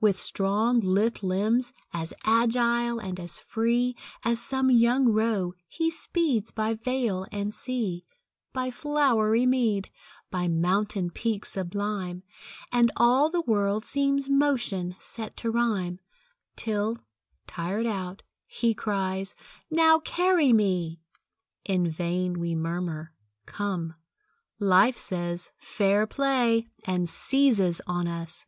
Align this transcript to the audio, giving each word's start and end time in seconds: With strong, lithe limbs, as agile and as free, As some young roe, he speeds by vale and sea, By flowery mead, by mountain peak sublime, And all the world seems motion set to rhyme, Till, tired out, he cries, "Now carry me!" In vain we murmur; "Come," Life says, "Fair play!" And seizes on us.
With 0.00 0.16
strong, 0.20 0.78
lithe 0.78 1.20
limbs, 1.24 1.72
as 1.92 2.14
agile 2.22 3.00
and 3.00 3.18
as 3.18 3.40
free, 3.40 3.96
As 4.24 4.40
some 4.40 4.70
young 4.70 5.08
roe, 5.08 5.54
he 5.66 5.90
speeds 5.90 6.52
by 6.52 6.74
vale 6.74 7.26
and 7.32 7.52
sea, 7.52 8.06
By 8.52 8.70
flowery 8.70 9.46
mead, 9.46 9.90
by 10.30 10.46
mountain 10.46 11.10
peak 11.10 11.44
sublime, 11.44 12.22
And 12.70 12.92
all 12.96 13.28
the 13.30 13.40
world 13.40 13.84
seems 13.84 14.28
motion 14.28 14.94
set 15.00 15.36
to 15.38 15.50
rhyme, 15.50 15.98
Till, 16.54 16.98
tired 17.48 17.86
out, 17.86 18.22
he 18.46 18.74
cries, 18.74 19.34
"Now 19.72 19.98
carry 19.98 20.52
me!" 20.52 21.00
In 21.64 21.88
vain 21.88 22.38
we 22.38 22.54
murmur; 22.54 23.12
"Come," 23.44 23.96
Life 24.60 24.96
says, 24.96 25.50
"Fair 25.58 26.06
play!" 26.06 26.62
And 26.86 27.08
seizes 27.08 27.80
on 27.88 28.06
us. 28.06 28.46